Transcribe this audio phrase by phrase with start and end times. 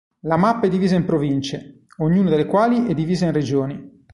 [0.21, 4.03] La mappa è divisa in province, ognuna delle quali è divisa in regioni.